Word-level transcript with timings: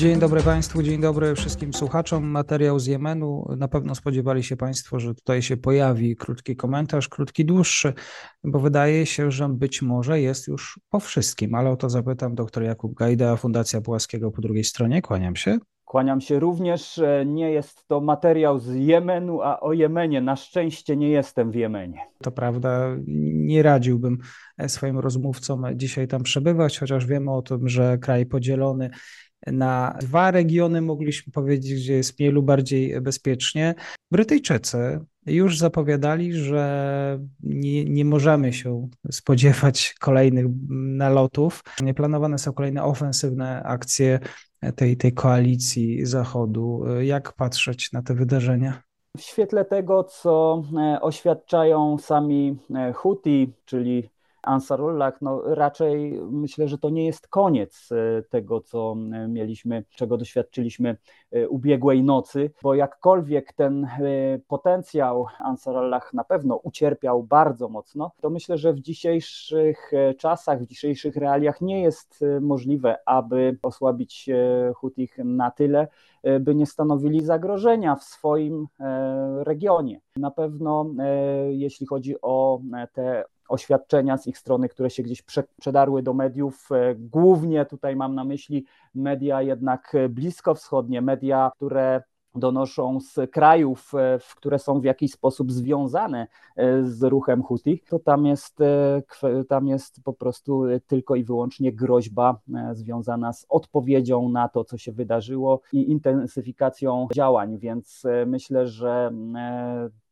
Dzień 0.00 0.18
dobry 0.18 0.42
Państwu, 0.42 0.82
dzień 0.82 1.00
dobry 1.00 1.34
wszystkim 1.34 1.72
słuchaczom. 1.72 2.24
Materiał 2.24 2.78
z 2.78 2.86
Jemenu. 2.86 3.44
Na 3.56 3.68
pewno 3.68 3.94
spodziewali 3.94 4.42
się 4.42 4.56
Państwo, 4.56 5.00
że 5.00 5.14
tutaj 5.14 5.42
się 5.42 5.56
pojawi 5.56 6.16
krótki 6.16 6.56
komentarz, 6.56 7.08
krótki, 7.08 7.44
dłuższy, 7.44 7.92
bo 8.44 8.58
wydaje 8.58 9.06
się, 9.06 9.30
że 9.30 9.48
być 9.48 9.82
może 9.82 10.20
jest 10.20 10.48
już 10.48 10.80
po 10.90 11.00
wszystkim, 11.00 11.54
ale 11.54 11.70
o 11.70 11.76
to 11.76 11.90
zapytam 11.90 12.34
dr 12.34 12.62
Jakub 12.62 12.94
Gajda, 12.94 13.36
Fundacja 13.36 13.80
Płaskiego 13.80 14.30
po 14.30 14.42
drugiej 14.42 14.64
stronie. 14.64 15.02
Kłaniam 15.02 15.36
się. 15.36 15.58
Kłaniam 15.84 16.20
się 16.20 16.40
również. 16.40 17.00
Nie 17.26 17.50
jest 17.50 17.88
to 17.88 18.00
materiał 18.00 18.58
z 18.58 18.74
Jemenu, 18.74 19.42
a 19.42 19.60
o 19.60 19.72
Jemenie. 19.72 20.20
Na 20.20 20.36
szczęście 20.36 20.96
nie 20.96 21.08
jestem 21.08 21.50
w 21.50 21.54
Jemenie. 21.54 21.98
To 22.22 22.30
prawda, 22.30 22.96
nie 23.34 23.62
radziłbym 23.62 24.18
swoim 24.66 24.98
rozmówcom 24.98 25.64
dzisiaj 25.74 26.08
tam 26.08 26.22
przebywać, 26.22 26.78
chociaż 26.78 27.06
wiemy 27.06 27.32
o 27.32 27.42
tym, 27.42 27.68
że 27.68 27.98
kraj 27.98 28.26
podzielony 28.26 28.90
na 29.46 29.98
dwa 30.00 30.30
regiony, 30.30 30.80
mogliśmy 30.80 31.32
powiedzieć, 31.32 31.74
gdzie 31.74 31.94
jest 31.94 32.18
mniej 32.18 32.32
lub 32.32 32.46
bardziej 32.46 33.00
bezpiecznie. 33.00 33.74
Brytyjczycy 34.10 35.00
już 35.26 35.58
zapowiadali, 35.58 36.32
że 36.32 37.18
nie, 37.42 37.84
nie 37.84 38.04
możemy 38.04 38.52
się 38.52 38.88
spodziewać 39.10 39.94
kolejnych 40.00 40.46
nalotów. 40.70 41.62
Nieplanowane 41.82 42.38
są 42.38 42.52
kolejne 42.52 42.84
ofensywne 42.84 43.62
akcje 43.62 44.20
tej, 44.76 44.96
tej 44.96 45.12
koalicji 45.12 46.06
Zachodu. 46.06 46.84
Jak 47.00 47.32
patrzeć 47.32 47.92
na 47.92 48.02
te 48.02 48.14
wydarzenia? 48.14 48.82
W 49.16 49.20
świetle 49.20 49.64
tego, 49.64 50.04
co 50.04 50.62
e, 50.78 51.00
oświadczają 51.00 51.98
sami 51.98 52.58
e, 52.74 52.92
Huti, 52.92 53.52
czyli 53.64 54.10
Ansarullah, 54.42 55.22
no 55.22 55.42
raczej 55.54 56.20
myślę, 56.30 56.68
że 56.68 56.78
to 56.78 56.90
nie 56.90 57.06
jest 57.06 57.28
koniec 57.28 57.88
e, 57.92 58.22
tego, 58.22 58.60
co 58.60 58.96
e, 59.12 59.28
mieliśmy, 59.28 59.84
czego 59.90 60.16
doświadczyliśmy 60.16 60.96
e, 61.30 61.48
ubiegłej 61.48 62.02
nocy, 62.02 62.50
bo 62.62 62.74
jakkolwiek 62.74 63.52
ten 63.52 63.88
potencjał 64.48 65.26
Ansarullah 65.38 66.14
na 66.14 66.24
pewno 66.24 66.56
ucierpiał 66.56 67.22
bardzo 67.22 67.68
mocno, 67.68 68.12
to 68.20 68.30
myślę, 68.30 68.58
że 68.58 68.72
w 68.72 68.80
dzisiejszych 68.80 69.90
czasach, 70.18 70.62
w 70.62 70.66
dzisiejszych 70.66 71.16
realiach 71.16 71.60
nie 71.60 71.82
jest 71.82 72.24
możliwe, 72.40 72.98
aby 73.06 73.58
osłabić 73.62 74.30
Hutich 74.74 75.18
na 75.18 75.50
tyle, 75.50 75.88
by 76.40 76.54
nie 76.54 76.66
stanowili 76.66 77.24
zagrożenia 77.24 77.96
w 77.96 78.04
swoim 78.04 78.66
regionie. 79.42 80.00
Na 80.16 80.30
pewno 80.30 80.86
jeśli 81.50 81.86
chodzi 81.86 82.14
o 82.22 82.60
te 82.92 83.24
oświadczenia 83.50 84.18
z 84.18 84.26
ich 84.26 84.38
strony, 84.38 84.68
które 84.68 84.90
się 84.90 85.02
gdzieś 85.02 85.22
przedarły 85.60 86.02
do 86.02 86.14
mediów. 86.14 86.68
E, 86.72 86.94
głównie 86.94 87.66
tutaj 87.66 87.96
mam 87.96 88.14
na 88.14 88.24
myśli 88.24 88.64
media 88.94 89.42
jednak 89.42 89.92
bliskowschodnie, 90.10 91.02
media, 91.02 91.50
które 91.56 92.02
donoszą 92.34 93.00
z 93.00 93.30
krajów, 93.30 93.92
e, 93.94 94.18
które 94.36 94.58
są 94.58 94.80
w 94.80 94.84
jakiś 94.84 95.12
sposób 95.12 95.52
związane 95.52 96.26
e, 96.56 96.84
z 96.84 97.02
ruchem 97.02 97.42
Houthi, 97.42 97.82
to 97.88 97.98
tam 97.98 98.26
jest, 98.26 98.58
tam 99.48 99.66
jest 99.66 100.02
po 100.04 100.12
prostu 100.12 100.62
tylko 100.86 101.14
i 101.14 101.24
wyłącznie 101.24 101.72
groźba 101.72 102.40
związana 102.72 103.32
z 103.32 103.46
odpowiedzią 103.48 104.28
na 104.28 104.48
to, 104.48 104.64
co 104.64 104.78
się 104.78 104.92
wydarzyło 104.92 105.60
i 105.72 105.90
intensyfikacją 105.90 107.08
działań, 107.14 107.58
więc 107.58 108.02
myślę, 108.26 108.66
że 108.66 109.10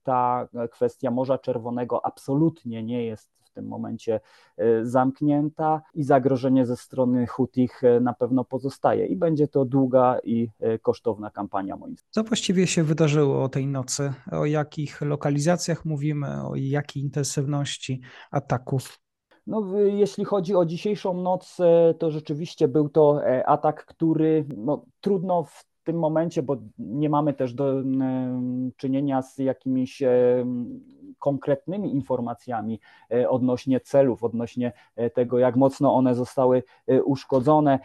ta 0.09 0.49
kwestia 0.71 1.11
Morza 1.11 1.39
Czerwonego 1.39 2.07
absolutnie 2.07 2.83
nie 2.83 3.05
jest 3.05 3.31
w 3.45 3.51
tym 3.51 3.67
momencie 3.67 4.21
e, 4.57 4.85
zamknięta 4.85 5.83
i 5.95 6.05
zagrożenie 6.05 6.67
ze 6.67 6.77
strony 6.77 7.27
Hutich 7.27 7.85
e, 7.85 8.01
na 8.01 8.15
pewno 8.15 8.45
pozostaje 8.45 9.07
i 9.07 9.17
będzie 9.17 9.49
to 9.49 9.65
długa 9.65 10.19
i 10.25 10.49
e, 10.61 10.79
kosztowna 10.79 11.31
kampania 11.31 11.77
moim 11.77 11.97
zdaniem. 11.97 12.11
Co 12.11 12.25
właściwie 12.25 12.67
się 12.67 12.85
wydarzyło 12.85 13.45
o 13.45 13.49
tej 13.49 13.67
nocy? 13.67 14.13
O 14.33 14.45
jakich 14.45 15.01
lokalizacjach 15.01 15.85
mówimy, 15.85 16.47
o 16.47 16.53
jakiej 16.57 17.03
intensywności 17.03 18.01
ataków? 18.31 19.01
No, 19.47 19.79
jeśli 19.79 20.25
chodzi 20.25 20.55
o 20.55 20.65
dzisiejszą 20.65 21.23
noc, 21.23 21.57
to 21.99 22.11
rzeczywiście 22.11 22.69
był 22.69 22.89
to 22.89 23.21
atak, 23.47 23.87
który 23.87 24.47
no, 24.57 24.85
trudno 25.01 25.45
w 25.45 25.68
tym 25.89 25.99
momencie, 25.99 26.43
bo 26.43 26.57
nie 26.79 27.11
mamy 27.11 27.35
też 27.35 27.55
do 27.55 27.83
czynienia 28.77 29.23
z 29.23 29.39
jakimiś 29.39 30.03
konkretnymi 31.19 31.95
informacjami 31.95 32.81
e, 33.13 33.31
odnośnie 33.31 33.81
celów, 33.81 34.25
odnośnie 34.25 34.73
e, 34.97 35.11
tego, 35.11 35.39
jak 35.39 35.57
mocno 35.57 35.95
one 35.95 36.15
zostały 36.15 36.63
e, 36.87 37.03
uszkodzone, 37.03 37.79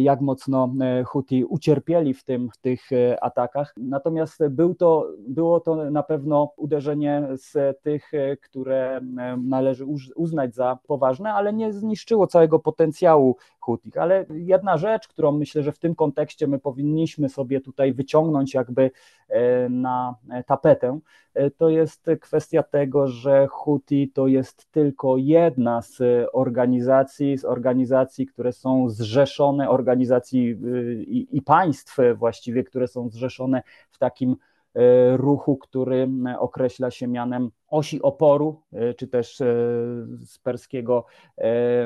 jak 0.00 0.20
mocno 0.20 0.72
Huti 1.06 1.44
ucierpieli 1.44 2.14
w, 2.14 2.24
tym, 2.24 2.50
w 2.50 2.56
tych 2.56 2.80
atakach. 3.20 3.74
Natomiast 3.76 4.48
był 4.48 4.74
to, 4.74 5.06
było 5.18 5.60
to 5.60 5.90
na 5.90 6.02
pewno 6.02 6.52
uderzenie 6.56 7.28
z 7.32 7.80
tych, 7.82 8.10
które 8.42 9.00
należy 9.38 9.84
uznać 10.16 10.54
za 10.54 10.78
poważne, 10.86 11.32
ale 11.32 11.52
nie 11.52 11.72
zniszczyło 11.72 12.26
całego 12.26 12.58
potencjału 12.58 13.36
Hutich. 13.60 13.96
Ale 13.96 14.26
jedna 14.30 14.78
rzecz, 14.78 15.08
którą 15.08 15.32
myślę, 15.32 15.62
że 15.62 15.72
w 15.72 15.78
tym 15.78 15.94
kontekście 15.94 16.46
my 16.46 16.58
powinniśmy 16.58 17.28
sobie 17.28 17.60
tutaj 17.60 17.92
wyciągnąć 17.92 18.54
jakby 18.54 18.90
na 19.70 20.14
tapetę, 20.46 20.98
to 21.56 21.68
jest 21.68 22.10
kwestia 22.20 22.62
tego, 22.62 22.79
że 23.08 23.46
Huti 23.46 24.08
to 24.08 24.26
jest 24.26 24.70
tylko 24.70 25.16
jedna 25.16 25.82
z 25.82 26.02
organizacji, 26.32 27.38
z 27.38 27.44
organizacji, 27.44 28.26
które 28.26 28.52
są 28.52 28.88
zrzeszone, 28.88 29.70
organizacji 29.70 30.50
y, 30.50 31.04
i, 31.04 31.36
i 31.36 31.42
państw 31.42 31.96
właściwie, 32.16 32.64
które 32.64 32.88
są 32.88 33.08
zrzeszone 33.08 33.62
w 33.90 33.98
takim 33.98 34.30
y, 34.32 35.16
ruchu, 35.16 35.56
który 35.56 36.08
określa 36.38 36.90
się 36.90 37.08
mianem 37.08 37.50
osi 37.68 38.02
oporu, 38.02 38.62
y, 38.72 38.94
czy 38.94 39.08
też 39.08 39.36
z 40.24 40.38
perskiego 40.42 41.04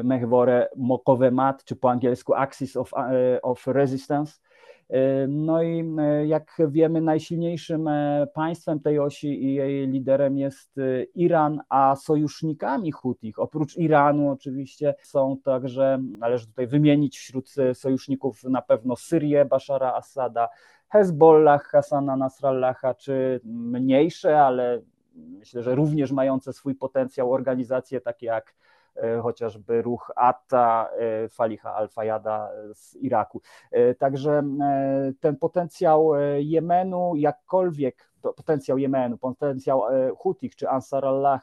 mehwore 0.04 0.69
mokowemat, 0.77 1.65
czy 1.65 1.77
po 1.77 1.91
angielsku 1.91 2.34
axis 2.34 2.77
of, 2.77 2.91
of 3.43 3.66
resistance, 3.66 4.41
no 5.28 5.62
i 5.62 5.95
e, 5.99 6.27
jak 6.27 6.56
wiemy, 6.69 7.00
najsilniejszym 7.00 7.89
e, 7.89 8.27
państwem 8.34 8.81
tej 8.81 8.99
osi 8.99 9.45
i 9.45 9.55
jej 9.55 9.89
liderem 9.89 10.39
jest 10.39 10.77
Iran, 11.15 11.61
a 11.69 11.97
sojusznikami 11.97 12.93
Hutich, 12.93 13.39
oprócz 13.39 13.77
Iranu 13.77 14.31
oczywiście, 14.31 14.95
są 15.03 15.37
także, 15.45 16.03
należy 16.19 16.47
tutaj 16.47 16.67
wymienić 16.67 17.19
wśród 17.19 17.55
sojuszników 17.75 18.45
na 18.45 18.62
pewno 18.62 18.97
Syrię 18.97 19.45
Bashara 19.45 19.95
Assada, 19.95 20.49
Hezbollah 20.89 21.65
Hasana 21.65 22.16
Nasrallaha, 22.16 22.95
czy 22.95 23.41
mniejsze, 23.45 24.41
ale 24.41 24.83
myślę, 25.15 25.62
że 25.62 25.75
również 25.75 26.12
mające 26.12 26.53
swój 26.53 26.75
potencjał 26.75 27.33
organizacje 27.33 28.01
takie 28.01 28.27
jak 28.27 28.55
E, 28.55 28.74
chociażby 29.22 29.82
ruch 29.82 30.12
Atta, 30.16 30.91
e, 30.99 31.28
Faliha 31.28 31.75
Al-Fayada 31.75 32.50
z 32.75 32.97
Iraku. 32.97 33.41
E, 33.71 33.94
także 33.94 34.43
ten 35.21 35.37
potencjał 35.37 36.10
Jemenu, 36.38 37.16
jakkolwiek 37.16 38.10
potencjał 38.37 38.78
Jemenu, 38.78 39.19
potencjał 39.19 39.83
Hutich 40.16 40.56
czy 40.56 40.69
Ansar 40.69 41.04
Allah, 41.04 41.41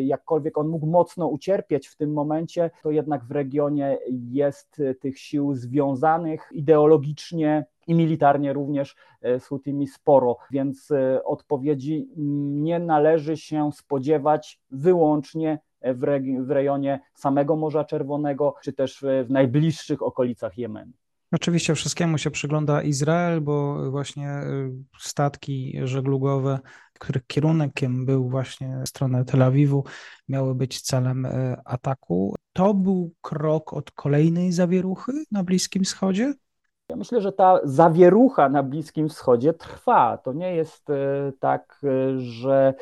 jakkolwiek 0.00 0.58
on 0.58 0.68
mógł 0.68 0.86
mocno 0.86 1.26
ucierpieć 1.26 1.88
w 1.88 1.96
tym 1.96 2.12
momencie, 2.12 2.70
to 2.82 2.90
jednak 2.90 3.24
w 3.24 3.30
regionie 3.30 3.98
jest 4.30 4.82
tych 5.00 5.18
sił 5.18 5.54
związanych 5.54 6.48
ideologicznie 6.52 7.66
i 7.86 7.94
militarnie 7.94 8.52
również 8.52 8.96
z 9.22 9.44
Hutimi 9.46 9.86
sporo, 9.86 10.36
więc 10.50 10.92
odpowiedzi 11.24 12.08
nie 12.16 12.78
należy 12.78 13.36
się 13.36 13.72
spodziewać 13.72 14.60
wyłącznie 14.70 15.58
w, 15.82 16.20
w 16.46 16.50
rejonie 16.50 17.00
samego 17.14 17.56
Morza 17.56 17.84
Czerwonego, 17.84 18.54
czy 18.62 18.72
też 18.72 19.04
w 19.26 19.30
najbliższych 19.30 20.02
okolicach 20.02 20.58
Jemenu. 20.58 20.92
Oczywiście 21.32 21.74
wszystkiemu 21.74 22.18
się 22.18 22.30
przygląda 22.30 22.82
Izrael, 22.82 23.40
bo 23.40 23.90
właśnie 23.90 24.30
y, 24.30 24.70
statki 24.98 25.78
żeglugowe, 25.84 26.58
których 26.98 27.26
kierunkiem 27.26 28.06
był 28.06 28.28
właśnie 28.28 28.82
stronę 28.86 29.24
Tel 29.24 29.42
Awiwu, 29.42 29.84
miały 30.28 30.54
być 30.54 30.80
celem 30.80 31.26
y, 31.26 31.56
ataku. 31.64 32.34
To 32.52 32.74
był 32.74 33.14
krok 33.20 33.72
od 33.72 33.90
kolejnej 33.90 34.52
zawieruchy 34.52 35.12
na 35.30 35.44
Bliskim 35.44 35.84
Wschodzie? 35.84 36.34
Ja 36.90 36.96
myślę, 36.96 37.20
że 37.20 37.32
ta 37.32 37.60
zawierucha 37.64 38.48
na 38.48 38.62
Bliskim 38.62 39.08
Wschodzie 39.08 39.52
trwa. 39.52 40.18
To 40.18 40.32
nie 40.32 40.56
jest 40.56 40.90
e, 40.90 40.94
tak, 41.40 41.80
e, 41.84 42.18
że 42.18 42.74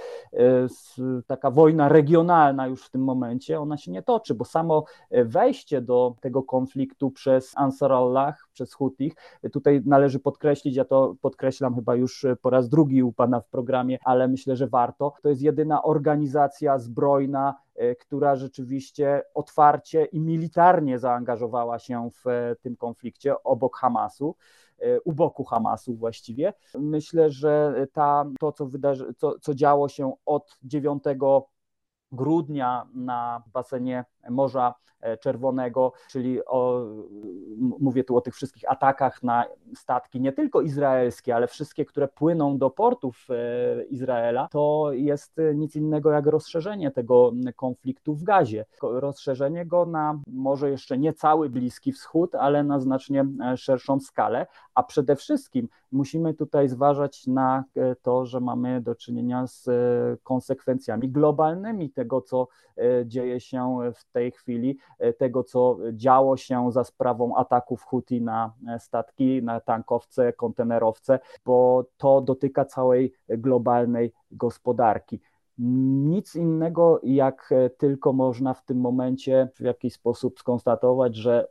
taka 1.26 1.50
wojna 1.50 1.88
regionalna 1.88 2.66
już 2.66 2.84
w 2.84 2.90
tym 2.90 3.04
momencie, 3.04 3.60
ona 3.60 3.76
się 3.76 3.90
nie 3.90 4.02
toczy, 4.02 4.34
bo 4.34 4.44
samo 4.44 4.84
wejście 5.10 5.80
do 5.80 6.14
tego 6.20 6.42
konfliktu 6.42 7.10
przez 7.10 7.52
Ansar 7.56 7.92
Allah, 7.92 8.48
przez 8.52 8.74
Hutich, 8.74 9.14
tutaj 9.52 9.82
należy 9.86 10.18
podkreślić, 10.18 10.76
ja 10.76 10.84
to 10.84 11.14
podkreślam 11.20 11.74
chyba 11.74 11.94
już 11.94 12.26
po 12.42 12.50
raz 12.50 12.68
drugi 12.68 13.02
u 13.02 13.12
Pana 13.12 13.40
w 13.40 13.48
programie, 13.48 13.98
ale 14.04 14.28
myślę, 14.28 14.56
że 14.56 14.66
warto, 14.66 15.12
to 15.22 15.28
jest 15.28 15.42
jedyna 15.42 15.82
organizacja 15.82 16.78
zbrojna, 16.78 17.54
E, 17.54 17.65
która 18.00 18.36
rzeczywiście 18.36 19.22
otwarcie 19.34 20.04
i 20.04 20.20
militarnie 20.20 20.98
zaangażowała 20.98 21.78
się 21.78 22.10
w 22.10 22.26
e, 22.26 22.56
tym 22.62 22.76
konflikcie 22.76 23.42
obok 23.42 23.76
Hamasu 23.76 24.36
e, 24.78 25.00
u 25.00 25.12
boku 25.12 25.44
Hamasu 25.44 25.96
właściwie. 25.96 26.52
Myślę, 26.78 27.30
że 27.30 27.74
ta, 27.92 28.24
to, 28.40 28.52
co, 28.52 28.66
wydarzy, 28.66 29.14
co, 29.16 29.38
co 29.38 29.54
działo 29.54 29.88
się 29.88 30.12
od 30.26 30.58
9 30.62 31.02
grudnia 32.12 32.86
na 32.94 33.42
basenie 33.52 34.04
Morza 34.30 34.74
e, 34.95 34.95
Czerwonego, 35.20 35.92
czyli 36.10 36.44
o, 36.44 36.86
mówię 37.80 38.04
tu 38.04 38.16
o 38.16 38.20
tych 38.20 38.34
wszystkich 38.34 38.70
atakach 38.70 39.22
na 39.22 39.44
statki, 39.74 40.20
nie 40.20 40.32
tylko 40.32 40.60
izraelskie, 40.60 41.36
ale 41.36 41.46
wszystkie, 41.46 41.84
które 41.84 42.08
płyną 42.08 42.58
do 42.58 42.70
portów 42.70 43.26
e, 43.30 43.84
Izraela, 43.84 44.48
to 44.50 44.90
jest 44.92 45.40
nic 45.54 45.76
innego 45.76 46.10
jak 46.10 46.26
rozszerzenie 46.26 46.90
tego 46.90 47.32
konfliktu 47.56 48.14
w 48.14 48.22
gazie. 48.22 48.64
Rozszerzenie 48.82 49.66
go 49.66 49.86
na 49.86 50.20
może 50.26 50.70
jeszcze 50.70 50.98
nie 50.98 51.12
cały 51.12 51.50
Bliski 51.50 51.92
Wschód, 51.92 52.34
ale 52.34 52.64
na 52.64 52.80
znacznie 52.80 53.26
e, 53.52 53.56
szerszą 53.56 54.00
skalę, 54.00 54.46
a 54.74 54.82
przede 54.82 55.16
wszystkim 55.16 55.68
musimy 55.92 56.34
tutaj 56.34 56.68
zważać 56.68 57.26
na 57.26 57.64
to, 58.02 58.26
że 58.26 58.40
mamy 58.40 58.80
do 58.80 58.94
czynienia 58.94 59.46
z 59.46 59.68
konsekwencjami 60.22 61.08
globalnymi 61.08 61.90
tego, 61.90 62.20
co 62.20 62.48
dzieje 63.04 63.40
się 63.40 63.78
w 63.94 64.04
tej 64.04 64.30
chwili 64.30 64.78
e, 64.95 64.95
tego, 65.18 65.44
co 65.44 65.78
działo 65.92 66.36
się 66.36 66.72
za 66.72 66.84
sprawą 66.84 67.36
ataków 67.36 67.82
Houthi 67.82 68.22
na 68.22 68.52
e, 68.68 68.78
statki, 68.78 69.42
na 69.42 69.60
tankowce, 69.60 70.32
kontenerowce, 70.32 71.18
bo 71.44 71.84
to 71.96 72.20
dotyka 72.20 72.64
całej 72.64 73.12
globalnej 73.28 74.12
gospodarki. 74.30 75.20
Nic 75.58 76.34
innego, 76.34 77.00
jak 77.02 77.52
e, 77.52 77.70
tylko 77.70 78.12
można 78.12 78.54
w 78.54 78.64
tym 78.64 78.80
momencie 78.80 79.48
w 79.54 79.60
jakiś 79.60 79.94
sposób 79.94 80.38
skonstatować, 80.38 81.16
że 81.16 81.48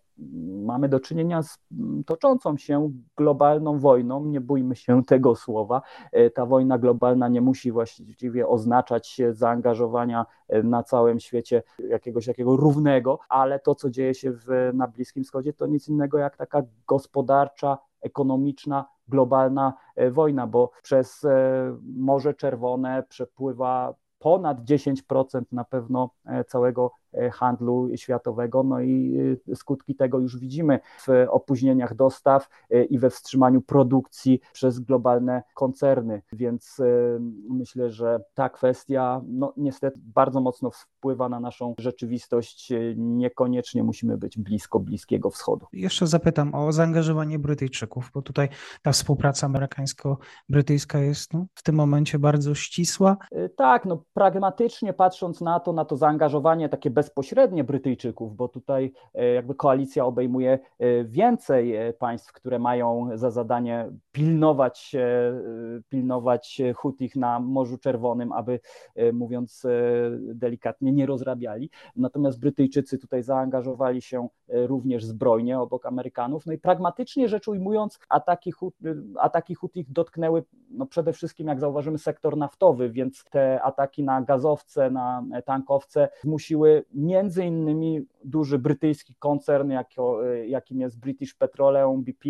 mamy 0.66 0.90
do 0.90 1.00
czynienia 1.00 1.44
z 1.44 1.60
mm, 1.72 2.04
toczącą 2.04 2.58
się 2.58 2.92
globalną 3.18 3.80
wojną, 3.80 4.26
nie 4.26 4.42
bójmy 4.42 4.76
się 4.76 5.04
tego 5.04 5.36
słowa. 5.36 5.82
E, 6.12 6.30
ta 6.30 6.46
wojna 6.46 6.78
globalna 6.78 7.28
nie 7.28 7.42
musi 7.42 7.72
właściwie 7.72 8.48
oznaczać 8.48 9.22
zaangażowania 9.32 10.26
e, 10.48 10.64
na 10.64 10.84
całym 10.84 11.20
świecie 11.20 11.64
jakiegoś 11.90 12.28
jakiego 12.28 12.58
równego, 12.58 13.20
ale 13.30 13.60
to, 13.60 13.76
co 13.76 13.90
dzieje 13.90 14.14
się 14.14 14.32
w, 14.32 14.72
na 14.74 14.88
Bliskim 14.88 15.24
Wschodzie, 15.24 15.54
to 15.54 15.68
nic 15.68 15.88
innego 15.88 16.18
jak 16.18 16.38
taka 16.38 16.64
gospodarcza, 16.88 17.78
ekonomiczna, 18.02 18.86
globalna 19.08 19.74
e, 19.96 20.12
wojna, 20.12 20.48
bo 20.48 20.72
przez 20.84 21.26
Morze 21.98 22.34
Czerwone 22.34 23.04
przepływa 23.10 23.94
ponad 24.20 24.62
10% 24.62 25.42
na 25.52 25.64
pewno 25.64 26.10
całego 26.48 26.92
E, 26.96 27.05
handlu 27.34 27.90
światowego. 27.96 28.64
No 28.64 28.80
i 28.80 29.18
e, 29.52 29.56
skutki 29.56 29.96
tego 29.96 30.20
już 30.20 30.40
widzimy 30.40 30.80
w 31.08 31.08
opóźnieniach 31.30 31.96
dostaw 31.96 32.50
e, 32.70 32.84
i 32.84 33.00
we 33.00 33.10
wstrzymaniu 33.10 33.62
produkcji 33.62 34.40
przez 34.54 34.80
globalne 34.80 35.44
koncerny. 35.54 36.22
Więc 36.34 36.82
myślę, 37.50 37.92
że 37.92 38.20
ta 38.34 38.50
kwestia 38.50 39.22
no, 39.28 39.54
niestety 39.58 40.00
bardzo 40.04 40.42
mocno 40.42 40.72
wpływa 40.72 41.30
na 41.30 41.40
naszą 41.40 41.74
rzeczywistość. 41.80 42.74
Niekoniecznie 42.96 43.84
musimy 43.84 44.18
być 44.18 44.38
blisko 44.38 44.80
Bliskiego 44.80 45.30
Wschodu. 45.30 45.66
Jeszcze 45.74 46.08
zapytam 46.08 46.56
o 46.56 46.72
zaangażowanie 46.72 47.40
Brytyjczyków, 47.40 48.12
bo 48.14 48.22
tutaj 48.22 48.50
ta 48.82 48.92
współpraca 48.92 49.48
amerykańsko-brytyjska 49.48 51.00
jest 51.00 51.34
no, 51.34 51.46
w 51.54 51.64
tym 51.64 51.76
momencie 51.76 52.20
bardzo 52.20 52.56
ścisła. 52.56 53.18
Tak, 53.56 53.86
no 53.86 54.04
pragmatycznie 54.14 54.94
patrząc 54.94 55.42
na 55.42 55.60
to, 55.60 55.74
na 55.74 55.86
to 55.86 55.98
zaangażowanie 55.98 56.70
takie 56.70 56.90
bez 56.90 57.05
bezpośrednie 57.06 57.64
Brytyjczyków, 57.64 58.36
bo 58.36 58.48
tutaj 58.48 58.94
e, 59.14 59.34
jakby 59.34 59.56
koalicja 59.56 60.06
obejmuje 60.06 60.60
e, 60.80 61.04
więcej 61.04 61.76
e, 61.76 61.94
państw, 61.94 62.34
które 62.34 62.60
mają 62.60 63.10
za 63.14 63.32
zadanie 63.32 63.92
pilnować, 64.12 64.96
pilnować 65.90 66.62
Hutich 66.76 67.16
na 67.16 67.40
Morzu 67.40 67.78
Czerwonym, 67.78 68.32
aby 68.32 68.60
mówiąc 69.14 69.64
delikatnie 70.20 70.92
nie 70.92 71.06
rozrabiali. 71.06 71.70
Natomiast 71.96 72.40
Brytyjczycy 72.40 72.98
tutaj 72.98 73.24
zaangażowali 73.24 74.02
się 74.02 74.28
również 74.50 75.06
zbrojnie 75.06 75.60
obok 75.60 75.86
Amerykanów. 75.86 76.46
No 76.46 76.54
i 76.54 76.58
pragmatycznie 76.58 77.30
rzecz 77.30 77.48
ujmując, 77.48 78.00
ataki, 78.10 78.54
ataki 79.20 79.56
Hutich 79.56 79.92
dotknęły 79.92 80.44
no 80.70 80.86
przede 80.86 81.14
wszystkim, 81.14 81.48
jak 81.48 81.60
zauważymy, 81.60 81.98
sektor 81.98 82.38
naftowy, 82.38 82.90
więc 82.90 83.24
te 83.24 83.62
ataki 83.62 84.04
na 84.04 84.22
gazowce, 84.22 84.92
na 84.92 85.24
tankowce 85.46 86.10
zmusiły 86.22 86.86
między 86.96 87.46
innymi 87.46 88.02
duży 88.24 88.60
brytyjski 88.60 89.16
koncern, 89.20 89.72
jakim 90.46 90.82
jest 90.82 91.00
British 91.00 91.34
Petroleum 91.34 92.04
BP, 92.04 92.30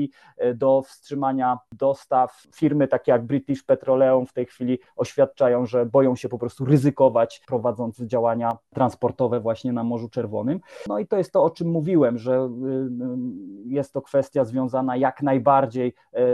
do 0.55 0.81
wstrzymania 0.81 1.59
dostaw. 1.71 2.43
Firmy 2.55 2.87
takie 2.87 3.11
jak 3.11 3.25
British 3.25 3.63
Petroleum 3.63 4.25
w 4.25 4.33
tej 4.33 4.45
chwili 4.45 4.79
oświadczają, 4.95 5.65
że 5.65 5.85
boją 5.85 6.15
się 6.15 6.29
po 6.29 6.37
prostu 6.37 6.65
ryzykować, 6.65 7.41
prowadząc 7.47 8.01
działania 8.01 8.57
transportowe 8.73 9.39
właśnie 9.39 9.73
na 9.73 9.83
Morzu 9.83 10.09
Czerwonym. 10.09 10.59
No 10.87 10.99
i 10.99 11.07
to 11.07 11.17
jest 11.17 11.31
to, 11.31 11.43
o 11.43 11.49
czym 11.49 11.67
mówiłem, 11.67 12.17
że 12.17 12.33
y, 12.33 12.39
y, 12.39 13.67
jest 13.67 13.93
to 13.93 14.01
kwestia 14.01 14.45
związana 14.45 14.97
jak 14.97 15.21
najbardziej 15.21 15.87
y, 15.87 15.93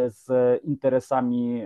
z 0.10 0.62
interesami 0.63 1.63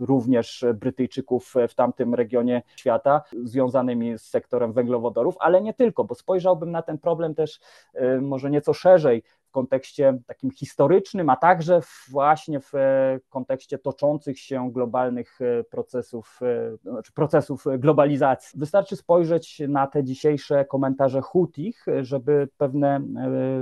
również 0.00 0.64
Brytyjczyków 0.74 1.54
w 1.68 1.74
tamtym 1.74 2.14
regionie 2.14 2.62
świata, 2.76 3.22
związanymi 3.44 4.18
z 4.18 4.22
sektorem 4.22 4.72
węglowodorów, 4.72 5.34
ale 5.38 5.62
nie 5.62 5.74
tylko, 5.74 6.04
bo 6.04 6.14
spojrzałbym 6.14 6.70
na 6.70 6.82
ten 6.82 6.98
problem 6.98 7.34
też 7.34 7.60
y, 7.94 8.20
może 8.20 8.50
nieco 8.50 8.74
szerzej 8.74 9.22
w 9.48 9.50
kontekście 9.50 10.18
takim 10.26 10.50
historycznym, 10.50 11.30
a 11.30 11.36
także 11.36 11.80
właśnie 12.10 12.60
w 12.60 12.74
e, 12.74 13.20
kontekście 13.28 13.78
toczących 13.78 14.38
się 14.38 14.72
globalnych 14.72 15.38
e, 15.40 15.64
procesów, 15.64 16.40
e, 16.42 16.76
znaczy 16.76 17.12
procesów 17.12 17.64
globalizacji. 17.78 18.60
Wystarczy 18.60 18.96
spojrzeć 18.96 19.62
na 19.68 19.86
te 19.86 20.04
dzisiejsze 20.04 20.64
komentarze 20.64 21.20
Hutich, 21.20 21.86
żeby 22.02 22.48
pewne 22.56 23.00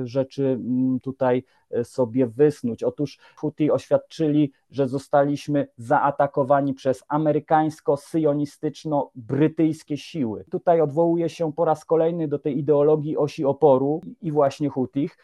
rzeczy 0.05 0.61
tutaj 1.03 1.45
sobie 1.83 2.27
wysnuć. 2.27 2.83
Otóż 2.83 3.19
Huti 3.37 3.71
oświadczyli, 3.71 4.53
że 4.71 4.89
zostaliśmy 4.89 5.69
zaatakowani 5.77 6.75
przez 6.75 7.05
amerykańsko-syjonistyczno-brytyjskie 7.09 9.97
siły. 9.97 10.45
Tutaj 10.51 10.81
odwołuje 10.81 11.29
się 11.29 11.53
po 11.53 11.65
raz 11.65 11.85
kolejny 11.85 12.29
do 12.29 12.39
tej 12.39 12.59
ideologii 12.59 13.17
osi 13.17 13.45
oporu 13.45 14.01
i 14.23 14.33
właśnie 14.33 14.69
Hutich, 14.69 15.19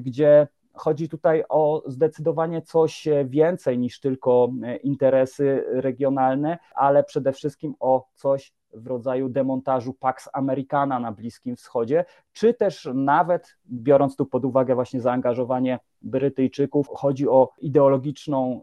gdzie 0.00 0.48
chodzi 0.76 1.08
tutaj 1.08 1.44
o 1.48 1.82
zdecydowanie 1.86 2.62
coś 2.62 3.08
więcej 3.24 3.78
niż 3.78 4.00
tylko 4.00 4.48
interesy 4.82 5.64
regionalne, 5.68 6.58
ale 6.74 7.04
przede 7.04 7.32
wszystkim 7.32 7.74
o 7.80 8.08
coś 8.14 8.52
w 8.74 8.86
rodzaju 8.86 9.28
demontażu 9.28 9.94
Pax 9.94 10.28
Americana 10.32 11.00
na 11.00 11.12
Bliskim 11.12 11.56
Wschodzie, 11.56 12.04
czy 12.32 12.54
też 12.54 12.88
nawet 12.94 13.56
biorąc 13.70 14.16
tu 14.16 14.26
pod 14.26 14.44
uwagę 14.44 14.74
właśnie 14.74 15.00
zaangażowanie 15.00 15.78
Brytyjczyków, 16.02 16.88
chodzi 16.94 17.28
o 17.28 17.48
ideologiczną, 17.60 18.60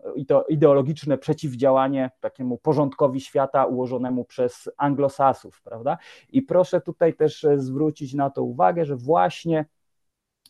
ideologiczne 0.49 1.17
przeciwdziałanie 1.17 2.11
takiemu 2.19 2.57
porządkowi 2.57 3.21
świata 3.21 3.65
ułożonemu 3.65 4.25
przez 4.25 4.69
anglosasów, 4.77 5.61
prawda? 5.61 5.97
I 6.29 6.41
proszę 6.41 6.81
tutaj 6.81 7.13
też 7.13 7.47
zwrócić 7.55 8.13
na 8.13 8.29
to 8.29 8.43
uwagę, 8.43 8.85
że 8.85 8.95
właśnie 8.95 9.65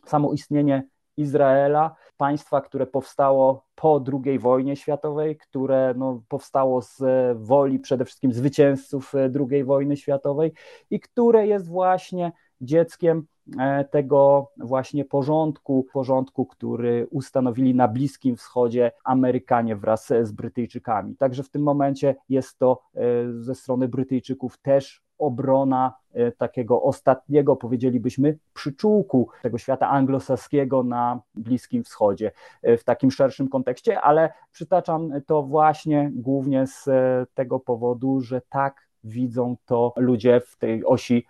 samo 0.05 0.33
istnienie 0.33 0.83
Izraela, 1.17 1.95
państwa, 2.17 2.61
które 2.61 2.87
powstało 2.87 3.65
po 3.75 4.03
II 4.25 4.39
wojnie 4.39 4.75
światowej, 4.75 5.37
które 5.37 5.93
no, 5.97 6.23
powstało 6.27 6.81
z 6.81 7.01
woli 7.37 7.79
przede 7.79 8.05
wszystkim 8.05 8.33
zwycięzców 8.33 9.13
II 9.51 9.63
wojny 9.63 9.97
światowej 9.97 10.53
i 10.89 10.99
które 10.99 11.47
jest 11.47 11.67
właśnie 11.67 12.31
dzieckiem 12.61 13.25
e, 13.59 13.85
tego 13.85 14.51
właśnie 14.57 15.05
porządku, 15.05 15.87
porządku, 15.93 16.45
który 16.45 17.07
ustanowili 17.11 17.75
na 17.75 17.87
Bliskim 17.87 18.35
Wschodzie 18.35 18.91
Amerykanie 19.03 19.75
wraz 19.75 20.07
z 20.21 20.31
Brytyjczykami. 20.31 21.15
Także 21.15 21.43
w 21.43 21.49
tym 21.49 21.63
momencie 21.63 22.15
jest 22.29 22.59
to 22.59 22.81
e, 22.95 22.99
ze 23.33 23.55
strony 23.55 23.87
Brytyjczyków 23.87 24.57
też 24.57 25.02
obrona 25.17 25.93
e, 26.13 26.31
takiego 26.31 26.81
ostatniego, 26.81 27.55
powiedzielibyśmy, 27.55 28.37
przyczółku 28.53 29.29
tego 29.41 29.57
świata 29.57 29.89
anglosaskiego 29.89 30.83
na 30.83 31.19
Bliskim 31.35 31.83
Wschodzie 31.83 32.31
e, 32.61 32.77
w 32.77 32.83
takim 32.83 33.11
szerszym 33.11 33.49
kontekście, 33.49 34.01
ale 34.01 34.33
przytaczam 34.51 35.11
to 35.25 35.43
właśnie 35.43 36.11
głównie 36.13 36.67
z 36.67 36.87
e, 36.87 37.25
tego 37.33 37.59
powodu, 37.59 38.21
że 38.21 38.41
tak 38.49 38.87
widzą 39.03 39.55
to 39.65 39.93
ludzie 39.97 40.41
w 40.41 40.57
tej 40.57 40.85
osi 40.85 41.25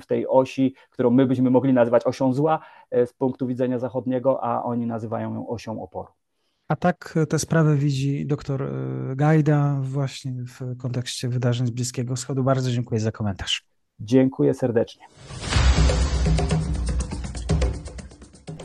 w 0.00 0.06
tej 0.06 0.28
osi, 0.28 0.74
którą 0.90 1.10
my 1.10 1.26
byśmy 1.26 1.50
mogli 1.50 1.72
nazywać 1.72 2.06
osią 2.06 2.32
zła 2.32 2.60
z 2.92 3.12
punktu 3.12 3.46
widzenia 3.46 3.78
zachodniego, 3.78 4.44
a 4.44 4.62
oni 4.62 4.86
nazywają 4.86 5.34
ją 5.34 5.48
osią 5.48 5.82
oporu. 5.82 6.19
A 6.70 6.76
tak 6.76 7.14
tę 7.28 7.38
sprawę 7.38 7.76
widzi 7.76 8.26
doktor 8.26 8.62
e, 8.62 8.68
Gajda 9.16 9.80
właśnie 9.82 10.32
w 10.32 10.76
kontekście 10.76 11.28
wydarzeń 11.28 11.66
z 11.66 11.70
Bliskiego 11.70 12.16
Wschodu. 12.16 12.44
Bardzo 12.44 12.70
dziękuję 12.70 13.00
za 13.00 13.12
komentarz. 13.12 13.64
Dziękuję 14.00 14.54
serdecznie. 14.54 15.02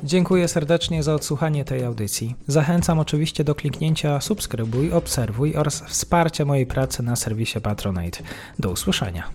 Dziękuję 0.04 0.48
serdecznie 0.48 1.04
za 1.04 1.14
odsłuchanie 1.14 1.66
tej 1.66 1.84
audycji. 1.84 2.36
Zachęcam 2.48 3.00
oczywiście 3.00 3.44
do 3.44 3.56
kliknięcia 3.56 4.22
subskrybuj, 4.22 4.92
obserwuj 4.92 5.56
oraz 5.56 5.82
wsparcia 5.82 6.46
mojej 6.46 6.66
pracy 6.66 7.04
na 7.04 7.16
serwisie 7.16 7.62
Patronite. 7.62 8.24
Do 8.60 8.72
usłyszenia. 8.72 9.30